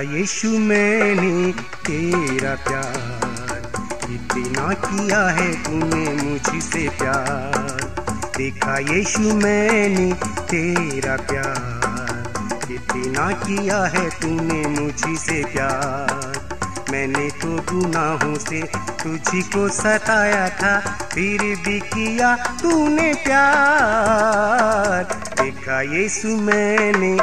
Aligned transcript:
यीशु 0.00 0.48
मैंने 0.58 1.52
तेरा 1.86 2.54
प्यार 2.66 3.56
इतना 4.10 4.72
किया 4.74 5.22
है 5.28 5.52
तूने 5.64 6.04
मुझसे 6.14 6.88
प्यार। 6.88 7.80
देखा 8.36 8.78
यीशु 8.78 9.34
मैंने 9.36 10.12
तेरा 10.50 11.16
प्यार 11.30 12.72
इतना 12.72 13.30
किया 13.36 13.82
है 13.94 14.08
तूने 14.10 14.60
मुझसे 14.70 15.42
प्यार। 15.44 16.88
मैंने 16.90 17.28
तो 17.30 17.56
गुनाहों 17.72 18.34
से 18.38 18.60
तुझी 19.02 19.42
को 19.42 19.68
सताया 19.68 20.48
था, 20.48 20.78
फिर 21.12 21.42
भी 21.64 21.78
किया 21.80 22.34
तूने 22.62 23.12
प्यार। 23.24 25.04
देखा 25.42 25.80
यीशु 25.94 26.28
मैंने 26.40 27.16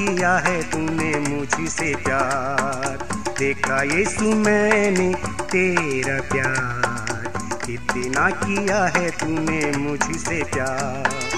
किया 0.00 0.36
है 0.36 0.62
तूने 0.62 1.18
मुझसे 1.20 1.94
प्यार। 1.96 3.08
देखा 3.38 3.82
यीशु 3.82 4.24
मैंने 4.24 5.14
तेरा 5.42 6.20
प्यार। 6.32 7.68
इतना 7.70 8.30
किया 8.30 8.84
है 8.84 9.10
तूने 9.10 9.78
मुझसे 9.78 10.44
प्यार। 10.44 11.29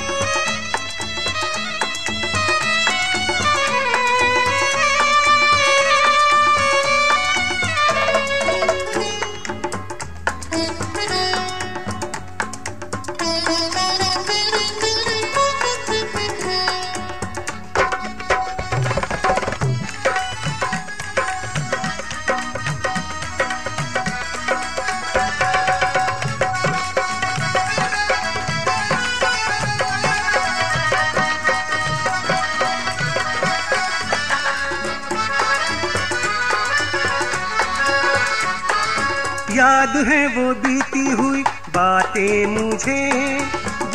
याद 39.55 39.97
है 39.97 40.27
वो 40.27 40.55
बीती 40.55 41.11
हुई 41.11 41.43
बातें 41.69 42.47
मुझे, 42.47 43.11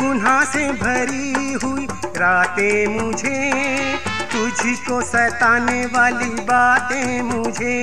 गुनाह 0.02 0.44
से 0.44 0.70
भरी 0.72 1.52
हुई 1.52 1.86
रातें 2.16 2.86
मुझे, 2.86 3.52
तुझको 4.32 5.00
सताने 5.02 5.86
वाली 5.86 6.30
बातें 6.42 7.22
मुझे, 7.22 7.82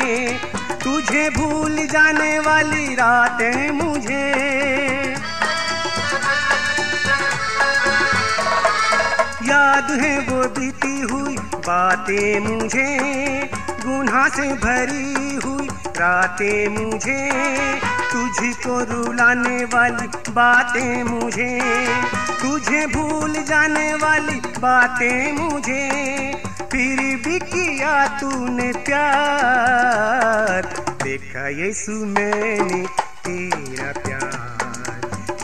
तुझे 0.83 1.29
भूल 1.29 1.75
जाने 1.87 2.39
वाली 2.39 2.95
रातें 2.95 3.71
मुझे। 3.71 4.23
याद 9.49 9.91
है 9.91 10.19
वो 10.19 10.43
बीती 10.49 10.99
हुई 11.01 11.37
बातें 11.37 12.39
मुझे, 12.39 12.89
गुनाह 13.85 14.27
से 14.29 14.53
भरी 14.53 15.24
रातें 15.97 16.67
मुझे 16.67 17.21
तुझको 18.11 18.79
रुलाने 18.83 19.63
वाली 19.65 20.07
बातें 20.29 21.03
मुझे, 21.03 21.51
तुझे 22.41 22.85
भूल 22.87 23.33
जाने 23.43 23.93
वाली 23.93 24.39
बातें 24.59 25.31
मुझे, 25.31 25.83
फिर 26.71 26.99
भी 27.25 27.39
किया 27.45 27.95
तूने 28.19 28.71
प्यार। 28.85 30.61
देखा 31.03 31.47
यीशु 31.59 31.91
मैंने 31.91 32.81
तेरा 33.25 33.91
प्यार, 34.01 34.99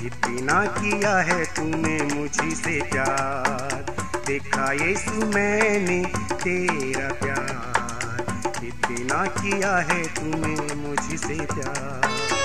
इतना 0.05 0.59
किया 0.77 1.17
है 1.29 1.43
तूने 1.55 1.97
मुझसे 2.13 2.79
प्यार। 2.91 3.85
देखा 4.27 4.71
यीशु 4.85 5.25
मैंने 5.27 6.03
तेरा 6.33 7.07
प्यार। 7.15 7.30
इतना 9.11 9.25
किया 9.37 9.75
है 9.77 10.03
तूने 10.15 10.75
मुझसे 10.75 11.35
प्यार। 11.45 12.40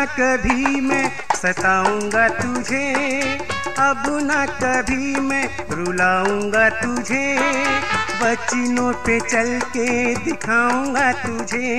न 0.00 0.04
कभी 0.06 0.80
मैं 0.80 1.08
सताऊँगा 1.36 2.28
तुझे, 2.28 2.86
अब 3.78 4.02
न 4.22 4.46
कभी 4.52 5.20
मैं 5.20 5.44
रुलाऊँगा 5.70 6.68
तुझे। 6.70 7.26
बचनों 8.22 8.92
पे 9.04 9.18
चल 9.20 9.58
के 9.66 10.14
दिखाऊँगा 10.14 11.12
तुझे, 11.12 11.76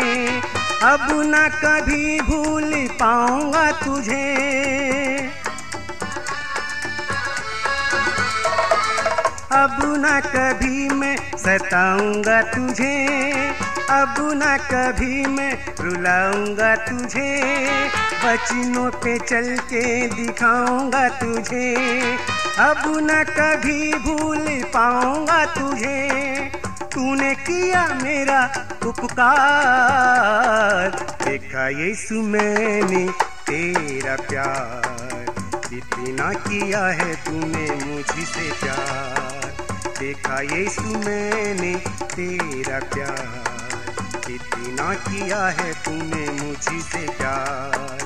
अब 0.84 1.08
न 1.26 1.48
कभी 1.56 2.20
भूल 2.20 2.74
पाऊँगा 3.00 3.72
तुझे। 3.72 4.28
अब 9.54 9.78
न 9.98 10.20
कभी 10.28 10.90
मैं 10.90 11.16
सताऊँगा 11.38 12.42
तुझे, 12.52 12.96
अब 13.92 14.16
न 14.36 14.58
कभी 14.72 15.26
मैं 15.28 15.52
रुलाऊँगा 15.82 16.76
तुझे। 16.86 17.30
बचनों 18.24 18.92
पे 18.92 19.20
चल 19.20 19.58
के 19.58 20.08
दिखाऊँगा 20.08 21.10
तुझे। 21.10 21.76
अब 22.60 22.82
न 22.88 23.24
कभी 23.24 23.94
भूल 23.94 24.64
पाऊँगा 24.64 25.46
तुझे। 25.46 26.52
तूने 26.94 27.36
किया 27.36 28.00
मेरा 28.04 28.54
उपकार। 28.86 30.90
देखा 31.26 31.70
यीशु 31.70 32.16
मैंने 32.16 33.10
तेरा 33.50 34.16
प्यार। 34.16 35.26
इतना 35.74 36.34
किया 36.34 36.86
है 36.86 37.16
तूने 37.16 37.86
मुझसे 37.86 38.52
प्यार। 38.52 39.54
देखा 40.00 40.42
यीशु 40.42 40.82
मैंने 40.82 41.76
तेरा 42.04 42.80
प्यार। 42.80 43.51
इतना 44.36 44.94
किया 44.94 45.48
है 45.48 45.74
तूने 45.74 46.26
मुझसे 46.32 47.08
प्यार। 47.10 47.98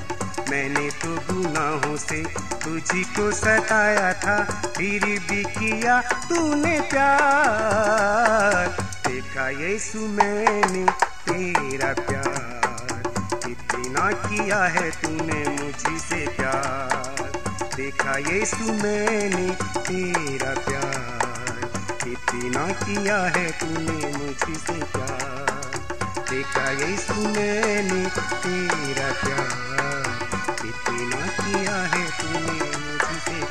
मैंने 0.49 0.89
तो 0.89 1.11
गुनाहों 1.15 1.97
से 1.97 2.23
तुझी 2.63 3.03
को 3.03 3.31
सताया 3.31 4.13
था, 4.13 4.37
फिर 4.77 5.05
भी 5.05 5.43
किया 5.43 6.01
तूने 6.01 6.79
प्यार। 6.79 8.67
देखा 9.07 9.49
यीशु 9.49 9.99
मैंने 9.99 10.85
तेरा 11.27 11.93
प्यार। 11.93 13.49
इतना 13.49 14.11
किया 14.11 14.63
है 14.63 14.91
तूने 14.91 15.41
मुझसे 15.49 16.27
प्यार। 16.27 17.31
देखा 17.75 18.17
यीशु 18.17 18.73
मैंने 18.83 19.47
तेरा 19.77 20.53
प्यार। 20.53 21.71
इतना 22.07 22.67
किया 22.83 23.17
है 23.17 23.47
तूने 23.51 24.17
मुझसे 24.17 24.73
प्यार। 24.73 25.34
तेरा 28.43 29.11
प्यार। 29.13 29.65
इतना 30.65 31.27
किया 31.27 31.75
है 31.75 32.11
तूने 32.17 32.77
मुझसे 32.77 33.41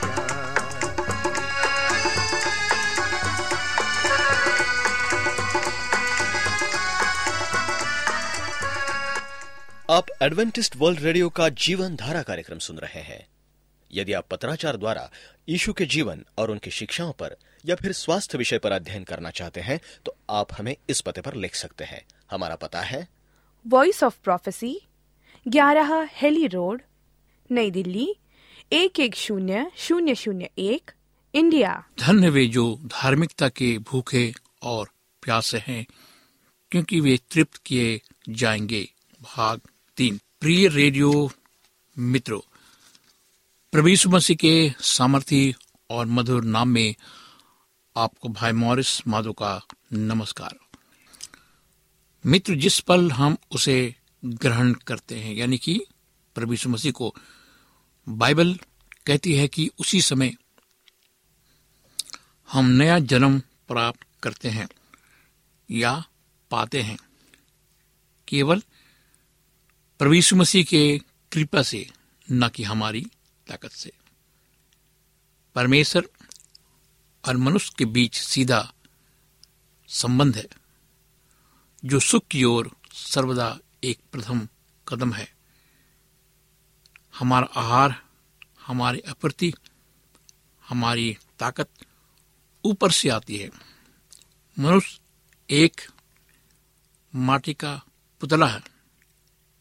आप 9.90 10.06
एडवेंटिस्ट 10.22 10.76
वर्ल्ड 10.76 11.00
रेडियो 11.00 11.28
का 11.28 11.48
जीवन 11.48 11.96
धारा 11.96 12.22
कार्यक्रम 12.22 12.58
सुन 12.58 12.78
रहे 12.78 13.00
हैं। 13.00 13.26
यदि 13.92 14.12
आप 14.12 14.26
पत्राचार 14.31 14.76
द्वारा 14.76 15.10
यीशु 15.48 15.72
के 15.72 15.86
जीवन 15.86 16.25
और 16.38 16.50
उनकी 16.50 16.70
शिक्षाओं 16.70 17.12
पर 17.12 17.36
या 17.66 17.75
फिर 17.75 17.92
स्वास्थ्य 17.92 18.38
विषय 18.38 18.58
पर 18.58 18.72
अध्ययन 18.72 19.04
करना 19.04 19.31
चाहते 19.31 19.60
हैं 19.60 19.81
तो 20.06 20.16
आप 20.31 20.48
हमें 20.58 20.76
इस 20.88 21.00
पते 21.00 21.20
पर 21.20 21.34
लिख 21.34 21.54
सकते 21.54 21.84
हैं। 21.84 22.04
हमारा 22.30 22.54
पता 22.54 22.80
है। 22.80 23.08
वॉइस 23.66 24.02
ऑफ़ 24.02 24.18
प्रोफेसी 24.24 24.80
ग्यारह 25.48 26.08
हेली 26.12 26.46
रोड 26.46 26.82
नई 27.50 27.70
दिल्ली 27.70 28.14
एक 28.72 29.00
एक 29.00 29.14
शून्य 29.14 29.70
शून्य 29.76 30.14
शून्य 30.14 30.50
एक 30.58 30.90
इंडिया। 31.34 31.84
धन्य 32.00 32.30
वे 32.30 32.46
जो 32.46 32.80
धार्मिकता 32.84 33.48
के 33.48 33.78
भूखे 33.78 34.34
और 34.62 34.90
प्यासे 35.22 35.58
हैं 35.58 35.86
क्योंकि 36.70 37.00
वे 37.00 37.20
तृप्त 37.30 37.56
किए 37.56 38.00
जाएँगे। 38.28 38.92
भाग 39.22 39.60
तीन 39.96 40.20
प्रिय 40.40 40.68
रेडियो 40.68 41.30
मित्रों 41.98 42.40
यीशु 43.88 44.10
मसीह 44.10 44.36
के 44.36 44.72
सामर्थी 44.80 45.54
और 45.90 46.06
मधुर 46.06 46.44
नाम 46.44 46.68
में 46.68 46.94
आपको 47.96 48.28
भाई 48.28 48.52
मॉरिस 48.52 49.08
माधो 49.08 49.32
का 49.32 49.66
नमस्कार। 49.92 50.56
मित्र, 52.26 52.54
जिस 52.54 52.80
पल 52.80 53.12
हम 53.12 53.36
उसे 53.50 53.94
ग्रहण 54.24 54.72
करते 54.72 55.20
हैं, 55.20 55.34
यानी 55.34 55.58
कि 55.58 55.80
प्रभु 56.34 56.52
यीशु 56.52 56.68
मसीह 56.68 56.92
को 56.92 57.14
बाइबल 58.08 58.58
कहती 59.06 59.34
है 59.34 59.48
कि 59.48 59.70
उसी 59.78 60.02
समय 60.02 60.36
हम 62.52 62.66
नया 62.66 62.98
जन्म 62.98 63.40
प्राप्त 63.40 64.00
करते 64.22 64.48
हैं 64.48 64.68
या 65.70 66.04
पाते 66.50 66.82
हैं। 66.82 66.96
केवल 68.28 68.62
प्रभु 69.98 70.14
यीशु 70.14 70.36
मसीह 70.36 70.64
के 70.64 71.00
कृपा 71.32 71.62
से, 71.62 71.90
न 72.32 72.48
कि 72.48 72.62
हमारी 72.62 73.06
ताकत 73.46 73.70
से। 73.70 73.92
परमेश्वर 75.54 76.08
और 77.28 77.36
मनुष्य 77.36 77.72
के 77.78 77.84
बीच 77.84 78.16
सीधा 78.16 78.72
संबंध 79.88 80.36
है। 80.36 80.63
जो 81.84 82.00
सुख 82.00 82.26
की 82.26 82.44
ओर 82.44 82.76
सर्वदा 82.92 83.58
एक 83.84 83.98
प्रथम 84.12 84.48
कदम 84.88 85.12
है। 85.12 85.34
हमारा 87.19 87.46
आहार, 87.46 88.02
हमारी 88.66 89.00
अप्रति, 89.00 89.54
हमारी 90.69 91.16
ताकत 91.38 91.70
ऊपर 92.64 92.90
से 92.90 93.08
आती 93.08 93.36
है। 93.36 93.50
मनुष्य 94.58 95.00
एक 95.50 95.81
माटी 97.14 97.54
का 97.54 97.82
पुतला 98.20 98.46
है। 98.46 98.62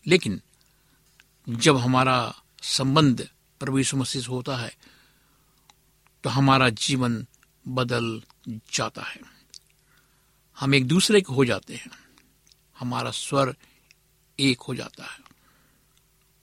लेकिन 0.07 0.41
जब 1.49 1.77
हमारा 1.77 2.43
संबंध 2.63 3.29
प्रभु 3.59 3.77
यीशु 3.77 3.97
मसीह 3.97 4.27
होता 4.27 4.57
है 4.57 4.77
तो 6.23 6.29
हमारा 6.29 6.69
जीवन 6.69 7.27
बदल 7.67 8.23
जाता 8.49 9.01
है। 9.01 9.19
हम 10.59 10.75
एक 10.75 10.87
दूसरे 10.87 11.21
के 11.21 11.33
हो 11.33 11.45
जाते 11.45 11.75
हैं। 11.75 12.02
हमारा 12.79 13.11
स्वर 13.11 13.55
एक 14.39 14.61
हो 14.61 14.75
जाता 14.75 15.03
है। 15.03 15.19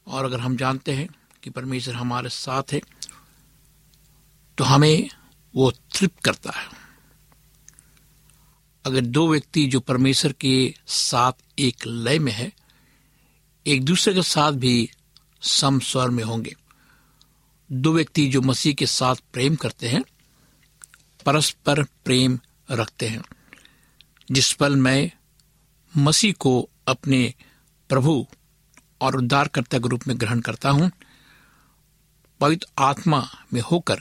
और 0.07 0.25
अगर 0.25 0.41
हम 0.41 0.57
जानते 0.57 0.93
हैं 0.93 1.09
कि 1.43 1.51
परमेश्वर 1.51 1.95
हमारे 1.95 2.29
साथ 2.29 2.63
है 2.73 2.81
तो 4.59 4.65
हमें 4.65 5.09
वो 5.55 5.71
तृप्त 5.71 6.25
करता 6.25 6.51
है। 6.51 6.69
अगर 8.85 9.01
दो 9.01 9.29
व्यक्ति 9.29 9.67
जो 9.67 9.81
परमेश्वर 9.81 10.33
के 10.33 10.75
साथ 10.87 11.33
एक 11.59 11.87
लय 11.87 12.19
में 12.19 12.33
है, 12.33 12.53
एक 13.67 13.85
दूसरे 13.85 14.15
के 14.15 14.23
साथ 14.23 14.53
भी 14.53 14.91
सम 15.43 15.79
स्वर 15.79 16.11
में 16.11 16.25
होंगे। 16.25 16.55
दो 17.73 17.93
व्यक्ति 17.93 18.27
जो 18.27 18.41
मसीह 18.41 18.75
के 18.75 18.87
साथ 18.87 19.17
प्रेम 19.33 19.57
करते 19.57 19.89
हैं, 19.89 20.03
परस्पर 21.27 21.83
प्रेम 21.83 22.39
रखते 22.71 23.09
हैं, 23.09 23.23
जिस 24.31 24.53
पल 24.53 24.77
मैं 24.77 25.11
मसीह 25.97 26.33
को 26.33 26.69
अपने 26.89 27.35
प्रभु 27.89 28.27
और 29.01 29.17
उद्धारकर्ता 29.17 29.79
के 29.79 29.89
रूप 29.89 30.01
में 30.09 30.21
ग्रहण 30.21 30.41
करता 30.41 30.71
हूँ। 30.71 30.91
पवित्र 32.41 32.67
आत्मा 32.79 33.29
में 33.55 33.61
होकर 33.61 33.97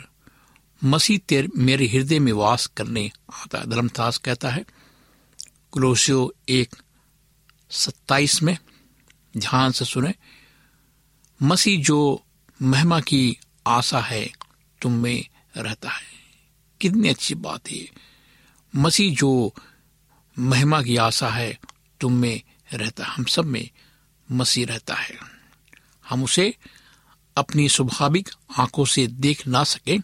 मसीह 0.84 1.18
तेर 1.18 1.50
मेरे 1.58 1.88
हृदय 1.88 2.20
में 2.20 2.32
वास 2.32 2.66
करने 2.66 3.12
आता 3.34 3.58
है, 3.58 3.70
धर्मदास 3.70 4.18
कहता 4.18 4.50
है। 4.50 4.66
कुलोसियो 5.72 6.34
एक 6.50 6.76
सत्ताईस 7.69 8.44
में 8.44 8.58
ध्यान 9.38 9.72
से 9.72 9.86
सुने, 9.86 10.14
मसीह 11.42 11.84
जो 11.84 12.24
महिमा 12.62 13.00
की 13.00 13.38
आशा 13.68 14.00
है, 14.00 14.30
तुम 14.81 14.92
में 14.92 15.28
रहता 15.58 15.90
है। 15.90 16.04
कितनी 16.81 17.10
अच्छी 17.10 17.36
बात 17.36 17.69
है। 17.69 17.90
मसीह 18.76 19.16
जो 19.16 19.54
महिमा 20.40 20.84
की 20.84 20.98
आशा 20.98 21.30
है 21.30 21.60
तुम 22.02 22.14
में 22.14 22.42
रहता, 22.74 23.06
हम 23.06 23.24
सब 23.24 23.46
में 23.46 23.70
मसीह 24.32 24.66
रहता 24.66 24.96
है। 24.96 25.18
हम 26.10 26.24
उसे 26.24 26.58
अपनी 27.38 27.70
स्वाभाविक 27.70 28.30
आँखों 28.60 28.86
से 28.86 29.08
देख 29.08 29.48
ना 29.48 29.64
सके 29.64 29.98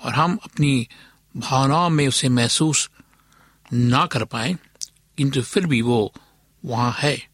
और 0.00 0.14
हम 0.14 0.38
अपनी 0.42 0.88
भावनाओं 1.36 1.90
में 1.90 2.08
उसे 2.08 2.28
महसूस 2.28 2.90
ना 3.72 4.06
कर 4.06 4.24
पाए, 4.24 4.56
किंतु 5.16 5.42
फिर 5.42 5.66
भी 5.66 5.82
वो 5.82 6.14
वहाँ 6.64 6.96
है। 6.98 7.28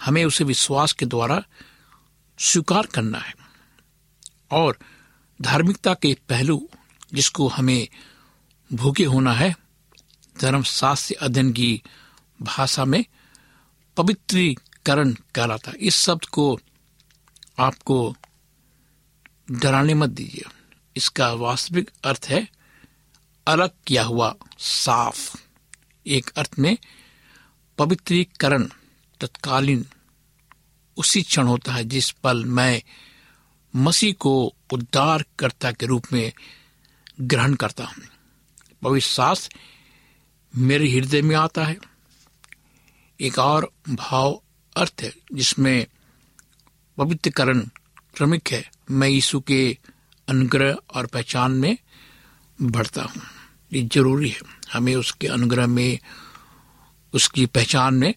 हमें 0.00 0.24
उसे 0.24 0.44
विश्वास 0.44 0.92
के 0.92 1.06
द्वारा 1.06 1.44
स्वीकार 2.38 2.86
करना 2.86 3.18
है। 3.18 3.34
और 4.50 4.78
धार्मिकता 5.42 5.94
के 5.94 6.16
पहलू 6.28 6.68
जिसको 7.14 7.48
हमें 7.48 7.88
भूखे 8.72 9.04
होना 9.04 9.32
है, 9.32 9.56
धर्मशास्त्र 10.40 11.14
अध्ययन 11.20 11.52
की 11.52 11.82
भाषा 12.42 12.84
में 12.84 13.04
पवित्रीकरण 13.96 15.12
कहलाता 15.12 15.70
है। 15.70 15.76
इस 15.76 15.96
शब्द 15.96 16.24
को 16.24 16.60
आपको 17.58 18.16
डराने 19.50 19.94
मत 19.94 20.10
दीजिए। 20.10 20.44
इसका 20.96 21.32
वास्तविक 21.32 21.90
अर्थ 22.04 22.26
है, 22.28 22.48
अलग 23.46 23.70
किया 23.86 24.04
हुआ, 24.04 24.34
साफ़। 24.58 25.36
एक 26.06 26.30
अर्थ 26.30 26.50
में 26.58 26.78
पवित्रीकरण 27.78 28.68
तत्कालीन 29.20 29.86
उसी 30.96 31.22
क्षण 31.22 31.46
होता 31.46 31.72
है 31.72 31.84
जिस 31.84 32.10
पल 32.10 32.44
मैं 32.44 32.82
मसीह 33.76 34.12
को 34.12 34.54
उद्धारकर्ता 34.72 35.72
के 35.72 35.86
रूप 35.86 36.04
में 36.12 36.32
ग्रहण 37.20 37.54
करता 37.54 37.84
हूँ। 37.84 37.94
पवित्र 38.82 39.06
शास्त्र 39.06 39.56
मेरे 40.56 40.90
हृदय 40.90 41.22
में 41.22 41.36
आता 41.36 41.64
है। 41.64 41.97
एक 43.20 43.38
और 43.38 43.72
भाव 43.88 44.42
अर्थ 44.76 44.94
है, 45.00 45.12
जिसमें 45.34 45.86
पवित्रकरण 46.96 47.60
क्रमिक 48.14 48.48
है। 48.50 48.70
मैं 48.90 49.08
यीशु 49.08 49.40
के 49.40 49.78
अनुग्रह 50.28 50.76
और 50.94 51.06
पहचान 51.06 51.52
में 51.52 51.78
बढ़ता 52.62 53.02
हूँ। 53.02 53.22
ये 53.72 53.82
ज़रूरी 53.82 54.28
है। 54.28 54.40
हमें 54.72 54.96
उसके 54.96 55.26
अनुग्रह 55.26 55.66
में, 55.66 55.98
उसकी 57.14 57.46
पहचान 57.46 57.94
में 57.94 58.14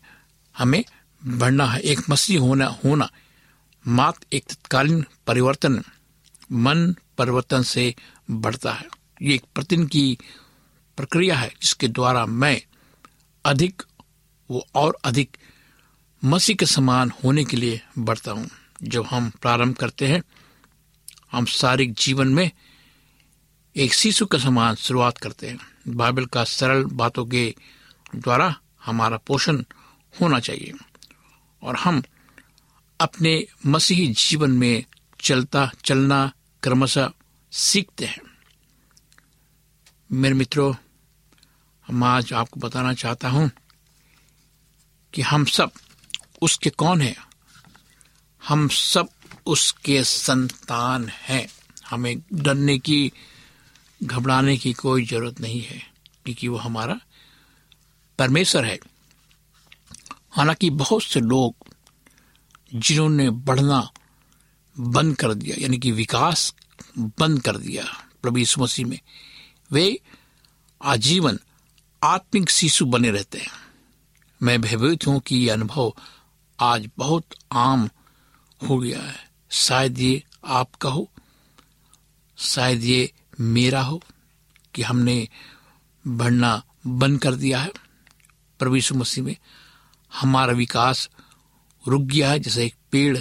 हमें 0.57 0.83
बढ़ना 1.25 1.65
है। 1.65 1.79
एक 1.79 1.99
मसीह 2.09 2.39
होना 2.39 2.65
होना 2.65 3.09
मात्र 3.87 4.25
एक 4.33 4.45
तत्कालीन 4.45 5.05
परिवर्तन, 5.27 5.83
मन 6.51 6.95
परिवर्तन 7.17 7.61
से 7.61 7.95
बढ़ता 8.31 8.73
है। 8.73 8.87
ये 9.21 9.35
एक 9.35 9.43
प्रतिदिन 9.55 9.87
की 9.87 10.17
प्रक्रिया 10.97 11.35
है, 11.35 11.53
जिसके 11.61 11.87
द्वारा 11.87 12.25
मैं 12.25 12.61
अधिक 13.45 13.83
वो 14.51 14.67
और 14.75 14.97
अधिक 15.03 15.37
मसीह 16.25 16.55
के 16.55 16.65
समान 16.65 17.11
होने 17.23 17.43
के 17.45 17.57
लिए 17.57 17.81
बढ़ता 17.97 18.31
हूँ। 18.31 18.49
जब 18.83 19.05
हम 19.05 19.29
प्रारंभ 19.29 19.75
करते 19.75 20.07
हैं, 20.07 20.21
हम 21.31 21.45
सारिक 21.45 21.93
जीवन 21.93 22.27
में 22.27 22.51
एक 23.75 23.93
शिशु 23.93 24.25
के 24.25 24.39
समान 24.39 24.75
शुरुआत 24.75 25.17
करते 25.17 25.49
हैं। 25.49 25.59
बाइबल 25.87 26.25
का 26.25 26.43
सरल 26.43 26.83
बातों 26.83 27.25
के 27.25 27.55
द्वारा 28.15 28.55
हमारा 28.85 29.17
पोषण 29.17 29.63
होना 30.21 30.39
चाहिए 30.39 30.73
और 31.63 31.75
हम 31.75 32.03
अपने 32.99 33.47
मसीही 33.65 34.07
जीवन 34.07 34.51
में 34.51 34.83
चलता, 35.19 35.71
चलना 35.85 36.31
क्रमशः 36.63 37.11
सीखते 37.51 38.05
हैं। 38.05 38.21
मेरे 40.11 40.35
मित्रों, 40.35 40.73
हम 41.87 42.03
आज 42.03 42.33
आपको 42.33 42.59
बताना 42.59 42.93
चाहता 42.93 43.29
हूँ 43.29 43.51
कि 45.13 45.21
हम 45.21 45.45
सब 45.45 45.71
उसके 46.41 46.69
कौन 46.69 47.01
हैं? 47.01 47.15
हम 48.47 48.67
सब 48.67 49.09
उसके 49.45 50.03
संतान 50.03 51.09
हैं। 51.09 51.47
हमें 51.89 52.21
डरने 52.33 52.79
की, 52.79 53.11
घबराने 54.03 54.57
की 54.57 54.73
कोई 54.73 55.05
ज़रूरत 55.05 55.41
नहीं 55.41 55.61
है, 55.61 55.91
क्योंकि 56.25 56.47
वो 56.47 56.57
हमारा 56.57 56.99
परमेश्वर 58.19 58.65
है। 58.65 58.79
हालाँकि 60.31 60.69
बहुत 60.69 61.03
से 61.03 61.19
लोग 61.19 61.55
जिन्होंने 62.75 63.29
बढ़ना 63.29 63.91
बंद 64.79 65.17
कर 65.17 65.33
दिया, 65.33 65.55
यानी 65.59 65.77
कि 65.77 65.91
विकास 65.91 66.55
बंद 66.97 67.41
कर 67.41 67.57
दिया 67.57 67.83
प्रभु 68.21 68.37
यीशु 68.37 68.61
मसीह 68.61 68.85
में, 68.85 68.99
वे 69.71 69.99
आजीवन 70.83 71.39
आत्मिक 72.03 72.49
शिशु 72.49 72.85
बने 72.85 73.11
रहते 73.11 73.37
हैं। 73.37 73.60
मैं 74.41 74.59
भयभीत 74.61 75.05
हूँ 75.07 75.19
कि 75.19 75.35
यह 75.37 75.53
अनुभव 75.53 75.93
आज 76.59 76.89
बहुत 76.97 77.35
आम 77.51 77.89
हो 78.61 78.77
गया 78.77 79.01
है। 79.01 79.15
शायद 79.51 79.99
ये 79.99 80.23
आपका 80.45 80.89
हो, 80.89 81.07
शायद 82.37 82.83
ये 82.83 83.11
मेरा 83.39 83.81
हो 83.81 84.01
कि 84.73 84.81
हमने 84.81 85.27
बढ़ना 86.05 86.61
बंद 86.87 87.21
कर 87.21 87.35
दिया 87.35 87.59
है। 87.59 87.71
यीशु 88.59 88.95
मसीह 88.95 89.23
में 89.23 89.35
हमारा 90.11 90.53
विकास 90.53 91.09
रुक 91.83 92.01
गया 92.03 92.31
है। 92.31 92.39
जैसे 92.39 92.65
एक 92.65 92.75
पेड़ 92.91 93.17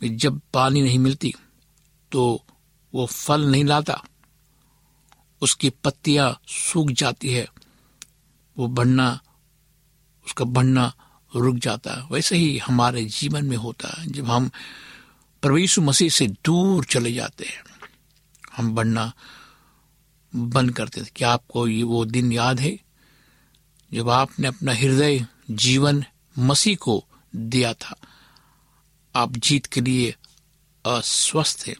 में 0.00 0.16
जब 0.18 0.40
पानी 0.54 0.82
नहीं 0.82 0.98
मिलती 0.98 1.32
तो 2.12 2.22
वो 2.94 3.06
फल 3.06 3.44
नहीं 3.46 3.64
लाता, 3.64 4.02
उसकी 5.42 5.70
पत्तियाँ 5.84 6.40
सूख 6.48 6.90
जाती 6.92 7.32
है, 7.32 7.46
वो 8.56 8.68
बढ़ना 8.68 9.20
उसका 10.26 10.44
बढ़ना 10.44 10.92
रुक 11.36 11.56
जाता 11.56 11.94
है। 11.94 12.06
वैसे 12.10 12.36
ही 12.36 12.58
हमारे 12.58 13.04
जीवन 13.04 13.44
में 13.44 13.56
होता 13.56 14.00
है, 14.00 14.06
जब 14.06 14.30
हम 14.30 14.50
प्रभु 15.42 15.80
मसीह 15.80 16.10
से 16.10 16.26
दूर 16.26 16.84
चले 16.84 17.12
जाते 17.12 17.44
हैं, 17.44 17.62
हम 18.56 18.74
बढ़ना 18.74 19.12
बंद 20.36 20.72
करते 20.72 21.00
थे 21.00 21.10
क्या 21.16 21.30
आपको 21.30 21.68
ये 21.68 21.82
वो 21.82 22.04
दिन 22.04 22.32
याद 22.32 22.60
है? 22.60 22.78
जब 23.94 24.10
आपने 24.10 24.48
अपना 24.48 24.72
हृदय 24.72 25.26
जीवन 25.50 26.04
मसीह 26.38 26.76
को 26.76 27.04
दिया 27.36 27.72
था, 27.74 27.96
आप 29.16 29.36
जीत 29.36 29.66
के 29.66 29.80
लिए 29.80 30.14
अस्वस्थ 30.86 31.66
थे 31.66 31.74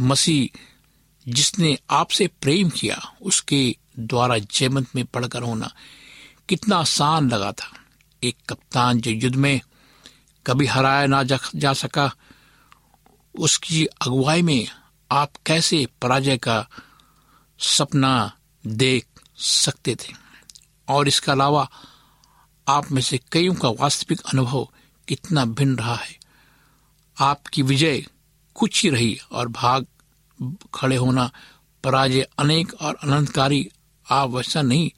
मसीह 0.00 0.58
जिसने 1.28 1.78
आपसे 1.90 2.26
प्रेम 2.26 2.68
किया, 2.68 3.12
उसके 3.22 3.76
द्वारा 3.98 4.38
जयमंत 4.38 4.96
में 4.96 5.04
पढ़कर 5.04 5.42
होना 5.42 5.72
कितना 6.48 6.76
आसान 6.76 7.30
लगा 7.30 7.52
था। 7.52 7.72
एक 8.22 8.36
कप्तान 8.48 9.00
जो 9.00 9.10
युद्ध 9.10 9.36
में 9.36 9.60
कभी 10.46 10.66
हराया 10.66 11.06
ना 11.06 11.22
जा, 11.56 11.72
सका 11.72 12.12
उसकी 13.38 13.84
अगुवाई 13.84 14.42
में 14.42 14.68
आप 15.10 15.32
कैसे 15.46 15.86
पराजय 16.02 16.38
का 16.38 16.68
सपना 17.58 18.32
देख 18.66 19.06
सकते 19.36 19.94
थे? 19.94 20.12
और 20.88 21.08
इसके 21.08 21.32
अलावा 21.32 21.70
आप 22.68 22.92
में 22.92 23.02
से 23.02 23.20
कईयों 23.32 23.54
का 23.54 23.68
वास्तविक 23.68 24.20
अनुभव 24.20 24.68
कितना 25.08 25.44
भिन्न 25.44 25.76
रहा 25.76 25.94
है। 25.94 26.18
आपकी 27.20 27.62
विजय 27.62 28.06
कुछ 28.54 28.82
ही 28.82 28.90
रही 28.90 29.20
और 29.32 29.48
भाग 29.48 29.86
खड़े 30.74 30.96
होना 30.96 31.30
पराजय 31.84 32.28
अनेक 32.38 32.74
और 32.74 32.98
अनंतकारी 33.02 33.70
आप 34.10 34.30
वैसा 34.30 34.62
नहीं 34.62 34.90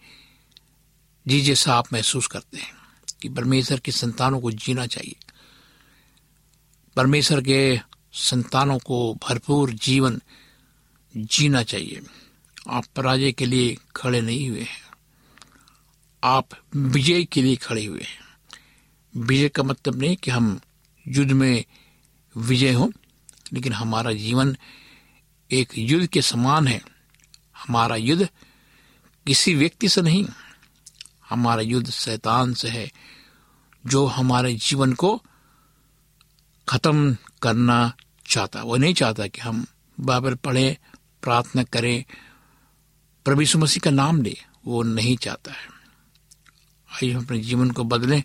जी 1.28 1.40
जैसा 1.40 1.74
आप 1.74 1.92
महसूस 1.92 2.26
करते 2.26 2.58
हैं 2.58 2.72
कि 3.22 3.28
परमेश्वर 3.28 3.80
की 3.80 3.92
संतानों 3.92 4.40
को 4.40 4.50
जीना 4.50 4.86
चाहिए। 4.86 5.16
परमेश्वर 6.96 7.40
के 7.40 7.80
संतानों 8.12 8.78
को 8.78 9.14
भरपूर 9.14 9.70
जीवन 9.70 10.20
जीना 11.16 11.62
चाहिए। 11.62 12.00
आप 12.68 12.84
पराजय 12.96 13.32
के 13.32 13.46
लिए 13.46 13.76
खड़े 13.96 14.20
नहीं 14.20 14.50
हुए 14.50 14.60
हैं। 14.60 14.90
आप 16.24 16.48
विजय 16.76 17.24
के 17.24 17.42
लिए 17.42 17.56
खड़े 17.56 17.84
हुए 17.84 18.02
हैं। 18.02 18.20
विजय 19.16 19.48
का 19.48 19.62
मतलब 19.62 20.00
नहीं 20.00 20.16
कि 20.16 20.30
हम 20.30 20.60
युद्ध 21.08 21.32
में 21.32 21.64
विजय 22.36 22.72
हो, 22.72 22.92
लेकिन 23.52 23.72
हमारा 23.72 24.12
जीवन 24.12 24.56
एक 25.50 25.68
युद्ध 25.78 26.06
के 26.06 26.22
समान 26.22 26.66
है। 26.66 26.82
हमारा 27.56 27.96
युद्ध 27.96 28.28
किसी 29.26 29.54
व्यक्ति 29.54 29.88
से 29.88 30.02
नहीं 30.02 30.24
हमारा 31.30 31.62
युद्ध 31.62 31.90
शैतान 31.90 32.54
से 32.54 32.68
है, 32.68 32.92
जो 33.86 34.06
हमारे 34.06 34.54
जीवन 34.54 34.92
को 34.92 35.22
खत्म 36.68 37.16
करना 37.42 37.92
चाहता 38.26 38.62
वो 38.62 38.76
नहीं 38.76 38.94
चाहता 38.94 39.26
कि 39.26 39.40
हम 39.40 39.66
बाइबल 40.00 40.34
पढ़े, 40.34 40.78
प्रार्थना 41.22 41.62
करें, 41.62 42.04
प्रभु 43.24 43.58
मसीह 43.58 43.80
का 43.84 43.90
नाम 43.90 44.22
ले। 44.22 44.36
वो 44.66 44.82
नहीं 44.82 45.16
चाहता 45.16 45.52
है। 45.52 45.66
आइए 46.92 47.12
हम 47.12 47.24
अपने 47.24 47.38
जीवन 47.38 47.70
को 47.70 47.84
बदलें 47.84 48.22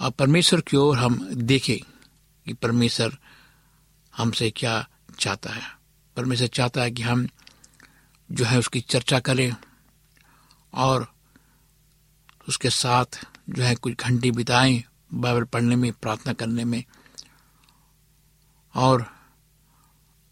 और 0.00 0.10
परमेश्वर 0.10 0.60
की 0.60 0.76
ओर 0.76 0.98
हम 0.98 1.34
देखें 1.34 1.78
कि 2.46 2.52
परमेश्वर 2.52 3.18
हमसे 4.16 4.50
क्या 4.50 4.88
चाहता 5.18 5.50
है। 5.50 5.62
परमेश्वर 6.16 6.46
चाहता 6.46 6.82
है 6.82 6.90
कि 6.90 7.02
हम 7.02 7.28
जो 8.32 8.44
है 8.44 8.58
उसकी 8.58 8.80
चर्चा 8.80 9.20
करें 9.20 9.56
और 10.74 11.14
उसके 12.48 12.70
साथ 12.70 13.04
जो 13.50 13.62
है 13.62 13.74
कुछ 13.74 13.94
घंटे 13.94 14.30
बिताएँ, 14.30 14.84
बाइबल 15.14 15.44
पढ़ने 15.44 15.76
में, 15.76 15.92
प्रार्थना 15.92 16.32
करने 16.32 16.64
में, 16.64 16.84
और 18.74 19.06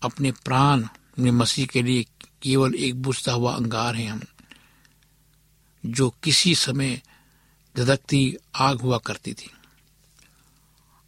अपने 0.02 0.32
प्राण 0.32 0.88
में 1.18 1.30
मसीह 1.30 1.66
के 1.66 1.82
लिए 1.82 2.06
केवल 2.42 2.74
एक 2.74 3.02
बुझता 3.02 3.32
हुआ 3.32 3.54
अंगार 3.54 3.94
है 3.94 4.06
हम, 4.06 4.22
जो 5.86 6.14
किसी 6.22 6.54
समय 6.54 7.02
धधकती 7.76 8.36
आग 8.56 8.80
हुआ 8.80 8.98
करती 8.98 9.34
थी। 9.34 9.50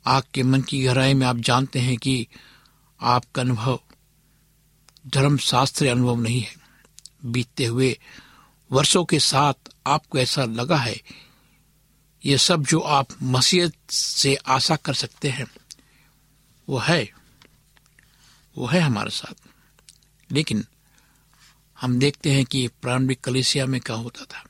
आग 0.06 0.22
के 0.34 0.42
मन 0.42 0.62
की 0.62 0.84
गहराई 0.84 1.14
में 1.14 1.26
आप 1.26 1.36
जानते 1.36 1.78
हैं 1.78 1.96
कि 1.96 2.28
आपका 3.00 3.42
अनुभव 3.42 3.80
धर्मशास्त्र 5.06 5.86
अनुभव 5.86 6.16
नहीं 6.16 6.40
है। 6.40 6.54
बीतते 7.24 7.64
हुए 7.64 7.98
वर्षों 8.72 9.04
के 9.04 9.18
साथ 9.18 9.67
आपको 9.88 10.18
ऐसा 10.18 10.44
लगा 10.44 10.76
है? 10.76 11.02
ये 12.26 12.38
सब 12.38 12.62
जो 12.62 12.80
आप 12.80 13.06
मसीहत 13.22 13.72
से 13.90 14.34
आशा 14.34 14.76
कर 14.76 14.94
सकते 14.94 15.28
हैं, 15.28 15.46
वो 16.68 16.78
है। 16.78 17.10
वो 18.58 18.66
है 18.66 18.80
हमारे 18.80 19.10
साथ। 19.10 19.48
लेकिन 20.32 20.64
हम 21.80 21.98
देखते 21.98 22.32
हैं 22.32 22.44
कि 22.44 22.68
प्रारंभिक 22.68 23.20
कलिसिया 23.20 23.66
में 23.66 23.80
क्या 23.80 23.96
होता 23.96 24.24
था। 24.24 24.44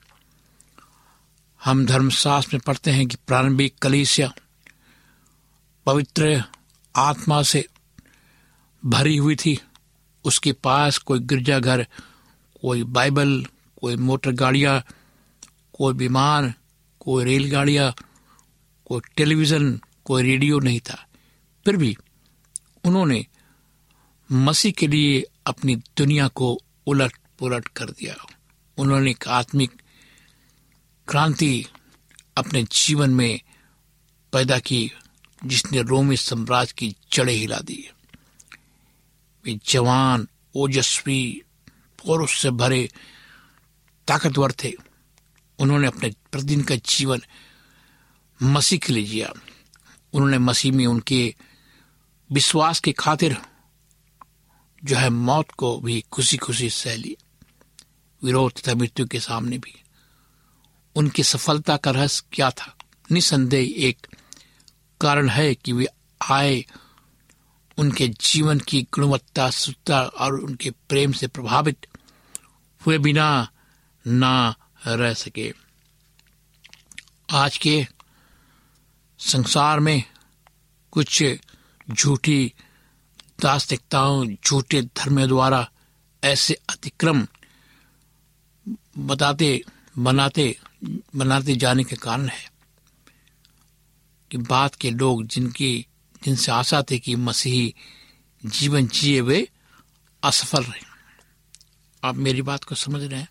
हम 1.64 1.87
धर्मशास्त्र 1.87 2.57
में 2.57 2.61
पढ़ते 2.66 2.90
हैं 2.90 3.07
कि 3.07 3.16
प्रारंभिक 3.26 3.78
कलिसिया 3.78 4.35
पवित्र 5.87 6.45
आत्मा 6.97 7.42
से 7.42 7.68
भरी 8.85 9.16
हुई 9.16 9.37
थी। 9.37 9.61
उसके 10.25 10.52
पास 10.52 10.99
कोई 10.99 11.18
गिरजाघर, 11.18 11.87
कोई 12.61 12.83
बाइबल, 12.83 13.47
कोई 13.80 13.97
मोटर 13.97 14.30
गाड़ियाँ 14.33 14.85
कोई 15.78 15.94
विमान 15.94 16.54
कोई 17.00 17.25
रेलगाड़ियाँ, 17.25 17.94
कोई 18.85 19.00
टेलीविज़न, 19.16 19.80
कोई 20.04 20.23
रेडियो 20.23 20.58
नहीं 20.58 20.80
था। 20.80 21.06
फिर 21.64 21.76
भी 21.76 21.97
उन्होंने 22.85 23.26
मसीह 24.32 24.73
के 24.73 24.87
लिए 24.87 25.25
अपनी 25.47 25.76
दुनिया 25.76 26.28
को 26.28 26.58
उलट 26.87 27.12
पुलट 27.38 27.68
कर 27.68 27.90
दिया। 27.90 28.26
उन्होंने 28.78 29.11
एक 29.11 29.28
आत्मिक 29.28 29.82
क्रांति 31.08 31.66
अपने 32.37 32.62
जीवन 32.62 33.11
में 33.11 33.40
पैदा 34.32 34.58
की, 34.58 34.92
जिसने 35.44 35.82
रोमी 35.82 36.16
साम्राज्य 36.16 36.75
की 36.78 36.97
जड़ें 37.12 37.35
हिला 37.35 37.58
दी। 37.58 37.90
वे 39.44 39.58
जवान, 39.66 40.28
ओजस्वी, 40.54 41.42
पौरुष 42.06 42.42
से 42.42 42.50
भरे 42.50 42.88
ताकतवर 44.08 44.52
थे। 44.52 44.88
उन्होंने 45.61 45.87
अपने 45.87 46.11
प्रतिदिन 46.33 46.62
का 46.62 46.75
जीवन 46.75 47.21
मसीह 48.43 48.79
के 48.79 48.93
लिए 48.93 49.05
जिया। 49.05 49.33
उन्होंने 50.12 50.38
मसीह 50.38 50.73
में 50.73 50.87
उनके 50.87 51.35
विश्वास 52.33 52.81
की 52.81 52.93
खातिर 52.93 53.37
जो 54.85 54.97
है 54.97 55.11
मौत 55.11 55.50
को 55.50 55.81
भी 55.81 56.05
खुशी 56.12 56.37
खुशी 56.37 56.71
सह 56.71 56.97
ली। 56.97 57.17
विरोध 58.25 58.62
तथा 58.62 58.75
मृत्यु 58.75 59.07
के 59.07 59.21
सामने 59.21 59.59
भी। 59.59 59.83
उनकी 60.97 61.23
सफलता 61.23 61.77
का 61.77 61.91
रहस्य 61.91 62.23
क्या 62.33 62.50
था? 62.50 62.77
निसंदेह 63.12 63.75
एक 63.77 64.07
कारण 65.00 65.29
है 65.29 65.55
कि 65.55 65.73
वे 65.73 65.87
आए 66.31 66.65
उनके 67.79 68.09
जीवन 68.09 68.59
की 68.59 68.83
गुणवत्ता 68.83 69.50
शुद्धता 69.50 70.03
और 70.03 70.41
उनके 70.41 70.71
प्रेम 70.71 71.12
से 71.12 71.27
प्रभावित 71.27 71.87
हुए 72.87 72.99
बिना 72.99 73.49
ना 74.07 74.55
रह 74.95 75.14
सके। 75.14 75.54
आज 77.30 77.59
के 77.59 77.87
संसार 79.18 79.80
में 79.80 80.02
कुछ 80.90 81.25
झूठी 81.90 82.52
दास्तिकताओं, 83.40 84.26
झूठे 84.26 84.83
धर्म 84.83 85.26
द्वारा 85.26 85.71
ऐसे 86.25 86.54
अतिक्रम 86.54 87.26
बताते, 88.99 89.62
बनाते 89.99 90.59
बनाते 91.16 91.57
जाने 91.57 91.85
के 91.85 91.97
कारण 91.97 92.28
है 92.28 92.52
कि 94.30 94.38
बात 94.38 94.75
के 94.75 94.90
लोग 94.90 95.26
जिनकी, 95.26 95.87
जिनसे 96.25 96.52
आशा 96.52 96.83
थी 96.83 96.99
कि 96.99 97.16
मसीही 97.16 97.75
जीवन 98.47 98.88
जिए, 98.88 99.21
वे 99.21 99.49
असफल 100.23 100.64
रहे। 100.64 100.80
आप 102.04 102.14
मेरी 102.14 102.42
बात 102.42 102.64
को 102.64 102.75
समझ 102.75 103.02
रहे 103.02 103.21
हैं? 103.21 103.28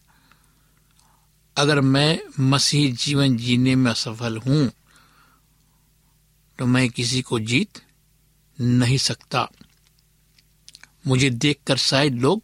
अगर 1.58 1.80
मैं 1.82 2.20
मसीही 2.40 2.92
जीवन 2.92 3.38
जीने 3.38 3.76
में 3.76 3.92
असफल 3.92 4.38
हूँ 4.38 4.70
तो 6.60 6.66
मैं 6.66 6.90
किसी 6.90 7.22
को 7.22 7.40
जीत 7.40 7.82
नहीं 8.62 8.98
सकता। 8.98 9.48
मुझे 11.08 11.30
देखकर 11.30 11.78
शायद 11.78 12.16
लोग 12.16 12.42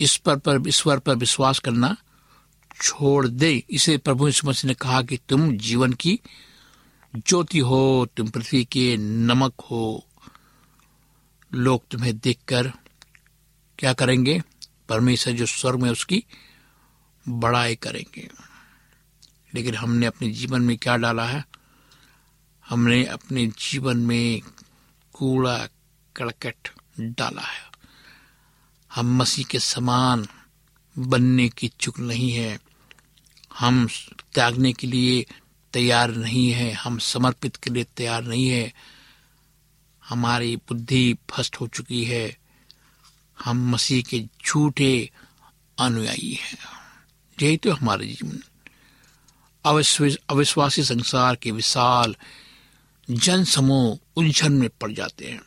इस 0.00 0.16
पर 0.16 0.36
पर 0.36 0.68
ईश्वर 0.68 0.98
पर 0.98 1.16
विश्वास 1.16 1.58
करना 1.58 1.96
छोड़ 2.82 3.26
दे। 3.26 3.62
इसे 3.70 3.96
प्रभु 3.98 4.26
यीशु 4.26 4.48
मसीह 4.48 4.68
ने 4.68 4.74
कहा 4.74 5.02
कि 5.02 5.18
तुम 5.28 5.56
जीवन 5.56 5.92
की 5.92 6.18
ज्योति 7.16 7.58
हो, 7.58 8.08
तुम 8.16 8.28
पृथ्वी 8.28 8.64
के 8.64 8.96
नमक 8.96 9.60
हो। 9.60 10.04
लोग 11.54 11.88
तुम्हें 11.90 12.18
देखकर 12.18 12.72
क्या 13.78 13.92
करेंगे? 13.92 14.42
परमेश्वर 14.88 15.34
जो 15.34 15.46
स्वर्ग 15.46 15.80
में 15.80 15.90
उसकी 15.90 16.24
बड़ाई 17.28 17.74
करेंगे। 17.74 18.30
लेकिन 19.54 19.74
हमने 19.74 20.06
अपने 20.06 20.30
जीवन 20.30 20.62
में 20.62 20.76
क्या 20.76 20.96
डाला 20.96 21.26
है? 21.26 21.44
हमने 22.68 23.04
अपने 23.04 23.46
जीवन 23.46 23.96
में 23.96 24.42
कूड़ा 25.12 25.68
कड़कट 26.16 26.68
डाला 27.00 27.42
है। 27.42 27.70
हम 28.94 29.16
मसीह 29.16 29.44
के 29.44 29.58
समान 29.58 30.26
बनने 30.98 31.48
की 31.48 31.68
चुक 31.68 31.98
नहीं 31.98 32.32
है। 32.32 32.60
हम 33.58 33.88
त्यागने 34.34 34.72
के 34.72 34.86
लिए 34.86 35.26
तैयार 35.72 36.10
नहीं 36.10 36.50
है। 36.50 36.72
हम 36.72 36.98
समर्पित 36.98 37.56
के 37.56 37.70
लिए 37.70 37.84
तैयार 37.84 38.22
नहीं 38.22 38.48
है। 38.48 38.74
हमारी 40.08 40.56
बुद्धि 40.56 41.14
भ्रष्ट 41.14 41.56
हो 41.60 41.66
चुकी 41.66 42.04
है। 42.04 42.38
हम 43.44 43.70
मसीह 43.70 44.02
के 44.02 44.28
झूठे 44.46 45.10
अनुयायी 45.78 46.34
हैं। 46.34 46.81
यही 47.42 47.56
तो 47.56 47.72
हमारे 47.72 48.06
जीवन 48.06 48.40
अविश्वासी 50.30 50.82
संसार 50.84 51.36
के 51.36 51.50
विशाल 51.50 52.14
जन 53.10 53.44
समूह 53.44 53.98
उलझन 54.16 54.52
में 54.52 54.68
पड़ 54.80 54.92
जाते 54.92 55.30
हैं। 55.30 55.40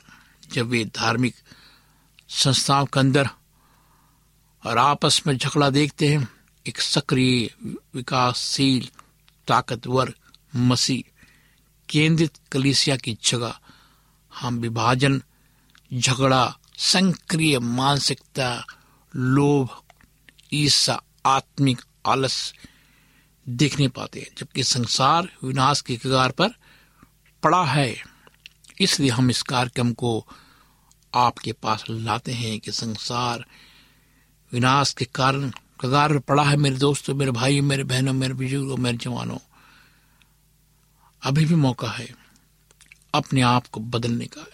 जब 0.54 0.68
वे 0.68 0.84
धार्मिक 0.86 1.36
संस्थाओं 2.30 2.86
के 2.86 3.00
अंदर 3.00 3.30
और 4.66 4.78
आपस 4.78 5.22
में 5.28 5.38
झगड़ा 5.38 5.70
देखते 5.70 6.08
हैं, 6.08 6.28
एक 6.68 6.82
सक्रिय, 6.82 7.50
विकासशील, 7.94 8.88
ताकतवर 9.48 10.14
मसीह 10.56 11.12
केंद्रित 11.90 12.38
कलिसिया 12.52 12.96
की 12.98 13.18
जगह, 13.24 13.60
हम 14.34 14.58
विभाजन, 14.58 15.22
झगड़ा, 15.94 16.58
संक्रिय 16.78 17.60
मानसिकता, 17.60 18.66
लोभ 19.14 19.70
ईर्षा 20.54 21.02
आत्मिक 21.26 21.82
आलस 22.06 22.54
देखने 23.46 23.88
पाते 23.88 24.20
हैं, 24.20 24.28
जबकि 24.38 24.64
संसार 24.64 25.30
विनाश 25.44 25.82
के 25.82 25.98
कगार 25.98 26.32
पर 26.32 26.50
पड़ा 27.44 27.64
है। 27.66 27.96
इसलिए 28.82 29.10
हम 29.10 29.30
इस 29.30 29.42
कार्यक्रम 29.42 29.92
को 29.94 30.28
आपके 31.14 31.52
पास 31.54 31.84
लाते 31.90 32.32
हैं 32.32 32.60
कि 32.60 32.72
संसार 32.72 33.46
विनाश 34.52 34.94
के 34.94 35.06
कारण 35.06 35.52
कगार 35.82 36.14
पर 36.14 36.20
पड़ा 36.20 36.44
है। 36.44 36.58
मेरे 36.58 36.76
दोस्तों, 36.76 37.16
मेरे 37.16 37.32
भाई 37.32 37.62
मेरे 37.62 37.84
बहनों, 37.84 38.14
मेरे 38.14 38.34
बुज़ुर्गों, 38.34 38.78
मेरे 38.78 38.98
जवानों, 38.98 39.38
अभी 41.22 41.46
भी 41.46 41.56
मौका 41.56 41.90
है 41.90 42.08
अपने 43.14 43.42
आप 43.42 43.68
को 43.68 43.80
बदलने 43.80 44.26
का। 44.26 44.46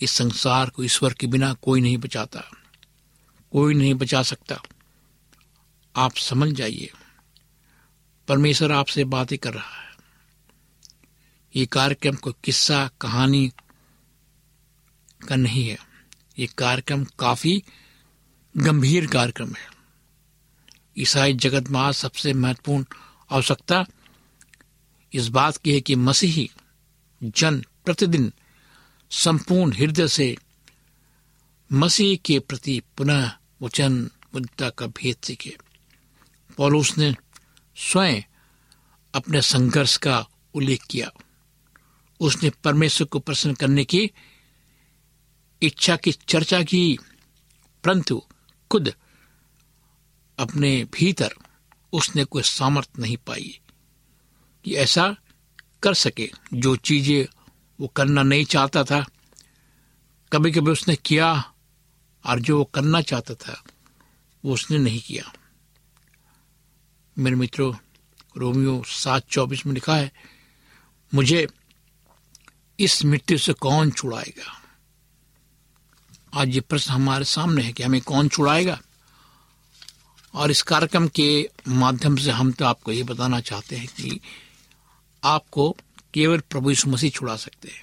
इस 0.00 0.10
संसार 0.10 0.70
को 0.70 0.84
ईश्वर 0.84 1.12
के 1.12 1.26
बिना 1.26 1.52
कोई 1.54 1.80
नहीं 1.80 1.96
बचाता, 1.96 2.40
कोई 3.52 3.74
नहीं 3.74 3.94
बचा 3.94 4.22
सकता। 4.22 4.60
आप 5.96 6.16
समझ 6.16 6.52
जाइए। 6.52 6.90
परमेश्वर 8.28 8.72
आपसे 8.72 9.04
बातें 9.04 9.38
कर 9.38 9.54
रहा 9.54 9.82
है। 9.82 9.96
ये 11.56 11.66
कार्यक्रम 11.66 12.14
कोई 12.14 12.32
किस्सा, 12.44 12.90
कहानी 13.00 13.52
का 15.28 15.36
नहीं 15.36 15.68
है। 15.68 15.78
ये 16.38 16.46
कार्यक्रम 16.46 17.04
काफ़ी 17.04 17.62
गंभीर 18.56 19.06
कार्यक्रम 19.06 19.54
है। 19.54 19.72
ईसाई 20.98 21.34
जगत 21.34 21.68
में 21.68 21.80
आज 21.80 21.94
सबसे 21.94 22.32
महत्वपूर्ण 22.32 22.84
आवश्यकता 23.30 23.86
इस 25.12 25.28
बात 25.28 25.56
की 25.56 25.72
है 25.72 25.80
कि 25.80 25.94
मसीही 25.94 26.50
जन 27.22 27.64
प्रतिदिन 27.84 28.32
संपूर्ण 29.10 29.72
हृदय 29.72 30.08
से 30.08 30.36
मसीह 31.72 32.16
के 32.16 32.38
प्रति 32.38 32.82
पुनः 32.96 33.32
वचन, 33.62 34.10
मुद्दा 34.34 34.70
का 34.70 34.86
भेद 34.86 35.16
सीखे। 35.24 35.56
पौलुस 36.56 36.96
ने 36.98 37.14
स्वयं 37.76 38.22
अपने 39.14 39.42
संघर्ष 39.42 39.96
का 39.96 40.26
उल्लेख 40.54 40.84
किया। 40.90 41.10
उसने 42.20 42.50
परमेश्वर 42.64 43.06
को 43.06 43.18
प्रसन्न 43.18 43.54
करने 43.54 43.84
की 43.84 44.10
इच्छा 45.62 45.96
की 45.96 46.12
चर्चा 46.12 46.62
की, 46.62 46.98
परंतु 47.84 48.22
खुद 48.70 48.92
अपने 50.38 50.84
भीतर 50.84 51.34
उसने 51.92 52.24
कोई 52.24 52.42
सामर्थ 52.42 52.98
नहीं 52.98 53.16
पाई 53.16 53.60
कि 54.64 54.74
ऐसा 54.74 55.16
कर 55.82 55.94
सके। 55.94 56.30
जो 56.54 56.76
चीज़ें 56.76 57.26
वो 57.80 57.88
करना 57.88 58.22
नहीं 58.22 58.44
चाहता 58.44 58.84
था 58.84 59.04
कभी 60.32 60.50
कभी 60.52 60.70
उसने 60.70 60.96
किया 60.96 61.32
और 62.24 62.40
जो 62.40 62.58
वो 62.58 62.64
करना 62.64 63.00
चाहता 63.00 63.34
था, 63.34 63.62
वो 64.44 64.54
उसने 64.54 64.78
नहीं 64.78 65.00
किया। 65.00 65.32
मेरे 67.18 67.36
मित्रों, 67.36 67.74
रोमियो 68.36 68.82
सात 68.86 69.26
चौबीस 69.30 69.66
में 69.66 69.74
लिखा 69.74 69.96
है, 69.96 70.12
मुझे 71.14 71.46
इस 72.80 73.04
मृत्यु 73.04 73.38
से 73.38 73.52
कौन 73.52 73.90
छुड़ाएगा? 73.90 74.62
आज 76.34 76.48
ये 76.48 76.60
प्रश्न 76.60 76.92
हमारे 76.92 77.24
सामने 77.24 77.62
है 77.62 77.72
कि 77.72 77.82
हमें 77.82 78.00
कौन 78.00 78.28
छुड़ाएगा? 78.28 78.80
और 80.34 80.50
इस 80.50 80.62
कार्यक्रम 80.62 81.08
के 81.08 81.48
माध्यम 81.68 82.16
से 82.16 82.30
हम 82.30 82.52
तो 82.52 82.64
आपको 82.64 82.92
ये 82.92 83.02
बताना 83.02 83.40
चाहते 83.40 83.76
हैं 83.76 83.88
कि 83.88 84.20
आपको 85.24 85.76
केवल 86.14 86.38
प्रभु 86.40 86.70
यीशु 86.70 86.90
मसीह 86.90 87.10
छुड़ा 87.10 87.36
सकते 87.36 87.68
हैं। 87.68 87.82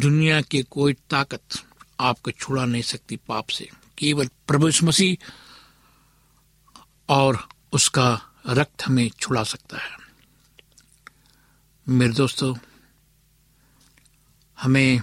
दुनिया 0.00 0.40
की 0.40 0.62
कोई 0.62 0.92
ताकत 0.92 1.42
आपको 2.00 2.30
छुड़ा 2.30 2.64
नहीं 2.64 2.82
सकती 2.82 3.16
पाप 3.16 3.48
से। 3.48 3.68
केवल 3.98 4.26
प्रभु 4.26 4.66
यीशु 4.66 4.86
मसीह 4.86 5.16
और 7.12 7.48
उसका 7.72 8.22
रक्त 8.48 8.82
हमें 8.86 9.10
छुड़ा 9.10 9.42
सकता 9.42 9.78
है। 9.78 9.90
मेरे 11.88 12.12
दोस्तों, 12.12 12.56
हमें, 14.60 15.02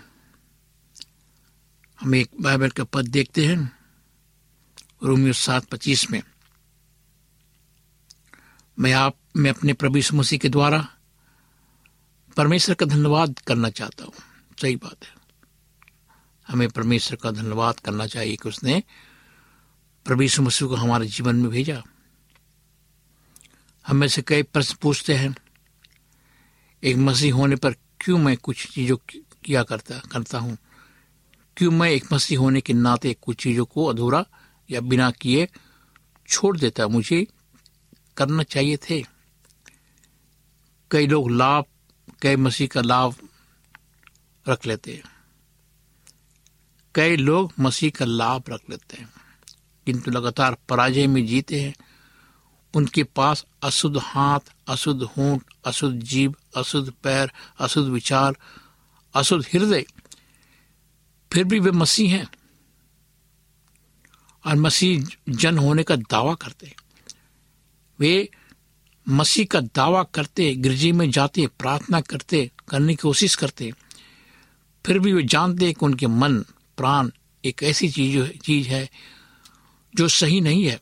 हम 1.99 2.15
एक 2.15 2.29
बाइबल 2.41 2.69
का 2.69 2.83
पद 2.83 3.07
देखते 3.07 3.45
हैं, 3.45 3.77
रोमियो 5.03 5.33
सात 5.33 5.65
पच्चीस 5.65 6.11
में। 6.11 6.23
मैं 8.79 8.93
आप, 8.93 9.17
मैं 9.37 9.49
अपने 9.49 9.73
प्रभु 9.73 9.99
मसीह 10.13 10.39
के 10.39 10.49
द्वारा 10.49 10.87
परमेश्वर 12.37 12.75
का 12.75 12.85
धन्यवाद 12.85 13.39
करना 13.39 13.69
चाहता 13.69 14.03
हूँ। 14.03 14.13
सही 14.61 14.75
बात 14.75 15.05
है। 15.05 15.15
हमें 16.47 16.69
परमेश्वर 16.69 17.17
का 17.17 17.31
धन्यवाद 17.31 17.79
करना 17.79 18.07
चाहिए 18.07 18.35
कि 18.35 18.49
उसने 18.49 18.83
प्रभु 20.05 20.41
मसीह 20.41 20.67
को 20.67 20.75
हमारे 20.75 21.07
जीवन 21.07 21.35
में 21.35 21.49
भेजा। 21.49 21.83
हम 23.87 23.95
में 23.95 24.07
से 24.07 24.21
कई 24.21 24.43
प्रश्न 24.43 24.75
पूछते 24.81 25.13
हैं। 25.13 25.35
एक 26.83 26.97
मसीह 26.97 27.33
होने 27.33 27.55
पर 27.55 27.71
क्यों 27.71 28.17
मैं 28.17 28.37
कुछ 28.37 28.67
चीज़ों 28.71 28.97
किया 29.43 29.63
करता 29.63 29.99
करता 29.99 30.39
हूँ? 30.39 30.57
क्यों 31.57 31.71
मैं 31.71 31.89
एक 31.89 32.13
मसीह 32.13 32.39
होने 32.39 32.61
के 32.61 32.73
नाते 32.73 33.13
कुछ 33.13 33.43
चीज़ों 33.43 33.65
को 33.65 33.85
अधूरा 33.85 34.25
या 34.71 34.81
बिना 34.81 35.11
किए 35.11 35.47
छोड़ 36.27 36.57
देता? 36.57 36.87
मुझे 36.87 37.27
करना 38.17 38.43
चाहिए 38.43 38.77
थे। 38.77 39.03
कई 40.91 41.07
लोग 41.07 41.31
लाभ, 41.31 41.65
कई 42.21 42.35
मसीह 42.35 42.67
का 42.67 42.81
लाभ 42.81 43.15
रख 44.49 44.65
लेते 44.65 44.93
हैं। 44.93 45.03
कई 46.95 47.15
लोग 47.15 47.53
मसीह 47.59 47.89
का 47.89 48.05
लाभ 48.05 48.43
रख 48.49 48.61
लेते 48.69 48.97
हैं। 48.97 49.09
किंतु 49.85 50.11
लगातार 50.11 50.57
पराजय 50.69 51.07
में 51.07 51.25
जीते 51.25 51.61
हैं। 51.61 51.73
उनके 52.73 53.03
पास 53.03 53.45
अशुद्ध 53.63 53.97
हाथ, 53.97 54.39
अशुद्ध 54.67 55.03
होंठ, 55.03 55.41
अशुद्ध 55.65 56.03
जीव 56.03 56.35
अशुद्ध 56.55 56.93
पैर, 57.03 57.31
अशुद्ध 57.59 57.89
विचार, 57.89 58.35
अशुद्ध 59.13 59.45
हृदय। 59.53 59.85
फिर 61.31 61.43
भी 61.43 61.59
वे 61.59 61.71
मसीह 61.71 62.15
हैं 62.15 62.29
और 64.45 64.55
मसीह 64.55 65.05
जन 65.29 65.57
होने 65.57 65.83
का 65.83 65.95
दावा 65.95 66.33
करते 66.33 66.75
वे 67.99 68.29
मसीह 69.09 69.45
का 69.45 69.61
दावा 69.61 70.03
करते, 70.03 70.55
गिरजी 70.55 70.91
में 70.91 71.11
जाते, 71.11 71.47
प्रार्थना 71.47 72.01
करते, 72.01 72.51
करने 72.69 72.93
की 72.93 73.01
कोशिश 73.01 73.35
करते। 73.35 73.71
फिर 74.85 74.99
भी 74.99 75.13
वे 75.13 75.23
जानते 75.23 75.73
कि 75.73 75.85
उनके 75.85 76.07
मन, 76.07 76.39
प्राण 76.77 77.09
एक 77.45 77.63
ऐसी 77.63 77.89
चीज़ 77.89 78.27
चीज़ 78.27 78.67
है 78.67 78.89
जो 79.95 80.07
सही 80.07 80.41
नहीं 80.41 80.65
है। 80.65 80.79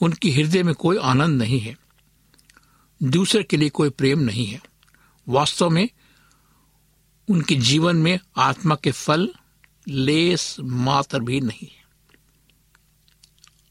उनकी 0.00 0.30
हृदय 0.30 0.62
में 0.62 0.74
कोई 0.74 0.98
आनंद 0.98 1.42
नहीं 1.42 1.60
है। 1.60 1.76
दूसरे 3.02 3.42
के 3.42 3.56
लिए 3.56 3.68
कोई 3.68 3.90
प्रेम 3.90 4.18
नहीं 4.18 4.46
है। 4.46 4.60
वास्तव 5.28 5.70
में 5.70 5.88
उनके 7.28 7.54
जीवन 7.54 7.96
में 7.96 8.18
आत्मा 8.36 8.74
के 8.74 8.90
फल, 8.92 9.34
लेस 9.88 10.56
मात्र 10.60 11.20
भी 11.20 11.40
नहीं 11.40 11.68
है। 11.68 11.84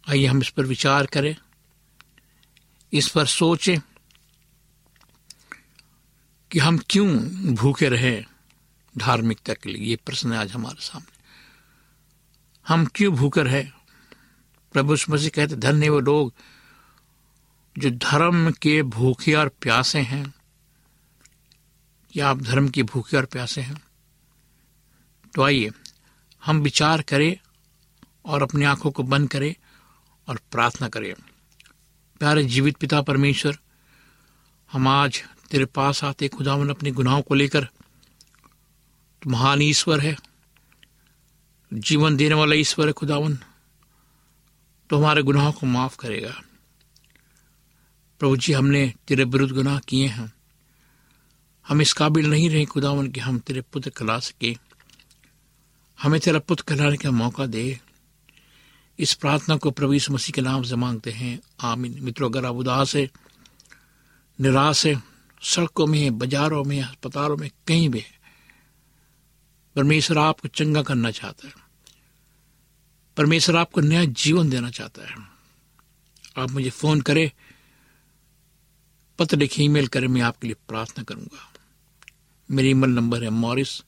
आइए 0.10 0.26
हम 0.26 0.42
इस 0.42 0.50
पर 0.50 0.64
विचार 0.64 1.06
करें। 1.06 1.36
इस 2.94 3.10
पर 3.10 3.26
सोचें 3.26 3.80
कि 6.52 6.60
हम 6.60 6.80
क्यों 6.90 7.18
भूखे 7.56 7.90
रहे 7.90 8.24
धार्मिकता 8.98 9.54
के 9.54 9.70
लिए। 9.70 9.90
ये 9.90 9.96
प्रश्न 9.96 10.34
है 10.34 10.40
आज 10.40 10.52
हमारे 10.52 10.82
सामने। 10.82 11.16
हम 12.68 12.86
क्यों 12.86 13.16
भूखे 13.16 13.44
रहे? 13.44 13.75
प्रभु 14.76 14.96
मसीह 15.10 15.30
कहते, 15.30 15.56
धन्य 15.56 15.90
वो 15.90 16.00
लोग 16.00 16.34
जो 17.78 17.90
धर्म 17.90 18.52
के 18.52 18.84
भूखे 18.84 19.34
और 19.34 19.50
प्यासे 19.50 20.00
हैं, 20.00 20.34
या 22.16 22.30
आप 22.30 22.42
धर्म 22.42 22.70
के 22.70 22.84
भूखे 22.84 23.18
और 23.18 23.26
प्यासे 23.26 23.62
हैं। 23.62 23.82
तो 25.36 25.42
आइए, 25.42 25.72
हम 26.46 26.60
विचार 26.60 27.02
करें 27.02 27.38
और 28.26 28.44
अपनी 28.44 28.66
आँखों 28.66 28.92
को 28.92 29.04
बंद 29.04 29.32
करें 29.32 29.56
और 30.28 30.40
प्रार्थना 30.52 30.90
करें। 30.90 31.14
प्यारे 32.20 32.44
जीवित 32.44 32.78
पिता 32.78 33.02
परमेश्वर, 33.02 33.58
हम 34.72 34.88
आज 34.88 35.24
तेरे 35.52 35.66
पास 35.66 36.04
आते, 36.04 36.28
खुदावन 36.28 36.70
अपने 36.70 36.92
गुनाहों 36.92 37.22
को 37.22 37.36
लेकर 37.36 37.68
महान 39.28 39.62
ईश्वर 39.62 40.00
है, 40.00 40.18
जीवन 41.74 42.16
देने 42.16 42.36
वाला 42.36 42.56
ईश्वर 42.56 42.88
है 42.88 42.94
खुदावन। 42.94 43.40
तो 44.90 44.98
हमारे 44.98 45.24
गुनाहों 45.24 45.52
को 45.52 45.66
माफ़ 45.66 45.98
करेगा। 45.98 46.42
प्रभु 48.20 48.38
जी, 48.38 48.54
हमने 48.54 48.94
तेरे 49.08 49.24
विरुद्ध 49.24 49.54
गुनाह 49.54 49.80
किए 49.80 50.08
हैं। 50.08 50.34
हम 51.68 51.82
इस 51.82 51.94
काबिल 51.94 52.30
नहीं 52.30 52.50
रहे 52.50 52.66
खुदावन 52.66 53.08
कि 53.08 53.20
हम 53.20 53.40
तेरे 53.40 53.62
पुत्र 53.62 53.90
कला 53.90 54.20
सके। 54.20 54.56
हमें 56.02 56.20
तेरा 56.20 56.40
पुत्र 56.40 56.64
कहलाने 56.68 56.98
का 56.98 57.12
मौका 57.12 57.46
दे। 57.46 57.80
इस 59.00 59.14
प्रार्थना 59.14 59.58
को 59.58 59.72
प्रभु 59.72 59.94
यीशु 59.94 60.14
मसीह 60.14 60.34
के 60.34 60.42
नाम 60.42 60.64
से 60.64 60.76
मांगते 60.76 61.12
हैं। 61.12 61.40
आमीन। 61.62 62.00
मित्रों, 62.02 62.30
अगर 62.30 62.46
आप 62.46 62.56
उदास 62.56 62.96
है, 62.96 63.10
निराश 64.42 64.86
है, 64.86 65.04
सड़कों 65.44 65.88
में, 65.88 66.18
बाजारों 66.18 66.64
में, 66.64 66.82
अस्पतालों 66.82 67.38
में, 67.38 67.52
कहीं 67.68 67.90
भी 67.90 68.04
परमेश्वर 69.76 70.18
आपको 70.18 70.48
चंगा 70.48 70.82
करना 70.84 71.12
चाहता 71.12 71.48
है। 71.48 71.65
परमेश्वर 73.18 73.56
आपको 73.56 73.82
नया 73.82 74.04
जीवन 74.06 74.50
देना 74.50 74.70
चाहता 74.70 75.02
है। 75.02 75.16
आप 76.38 76.52
मुझे 76.52 76.70
फ़ोन 76.70 77.02
करें, 77.02 77.32
पत्र 79.20 79.38
लिखे, 79.38 79.64
ईमेल 79.64 79.88
करें, 79.88 80.08
मैं 80.08 80.22
आपके 80.22 80.48
लिए 80.48 80.56
प्रार्थना 80.68 81.04
करूँगा। 81.04 81.52
मेरी 82.50 82.70
ईमेल 82.70 82.90
नंबर 82.90 83.24
है 83.24 83.30
Morris, 83.30 83.82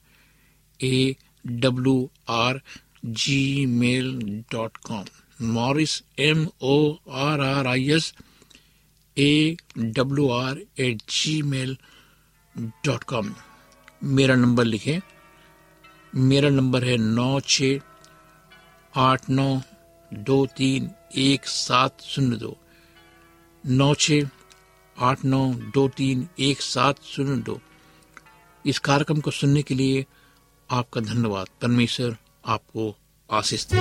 A 0.79 1.15
W 1.47 2.09
R 2.29 2.61
gmail 3.65 4.43
dot 4.51 4.77
com. 4.77 5.05
Morris, 5.41 6.01
M 6.19 6.47
O 6.61 6.97
R 7.11 7.41
R 7.41 7.67
I 7.67 7.89
S, 7.91 8.13
A 9.17 9.57
W 9.77 10.29
R 10.29 10.61
at 10.79 11.01
gmail 11.41 11.77
dot 12.85 13.03
com. 13.03 13.33
मेरा 14.03 14.35
नंबर 14.35 14.65
लिखें, 14.65 14.99
मेरा 16.15 16.49
नंबर 16.49 16.83
है 16.83 16.97
नौ 16.97 17.39
छ 17.39 17.61
आठ 18.97 19.29
नौ 19.29 19.61
दो 20.13 20.45
तीन 20.45 20.91
एक 21.15 21.45
सात 21.45 22.01
शून्य 22.01 22.35
दो। 22.35 22.57
नौ 23.65 23.93
छ 23.93 24.11
आठ 24.99 25.25
नौ 25.25 25.53
दो 25.53 25.87
तीन 25.87 26.27
एक 26.39 26.61
सात 26.61 27.03
शून्य 27.03 27.41
दो। 27.41 27.61
इस 28.65 28.79
कार्यक्रम 28.79 29.21
को 29.21 29.31
सुनने 29.31 29.61
के 29.61 29.75
लिए 29.75 30.05
आपका 30.71 31.01
धन्यवाद। 31.01 31.47
परमेश्वर 31.61 32.17
आपको 32.45 32.95
आशीष 33.31 33.67
दे। 33.73 33.77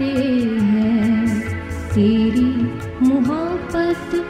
चढ़ाते 0.00 0.12
हैं। 0.60 1.40
तेरी 1.94 2.52
मोहब्बत 3.06 4.29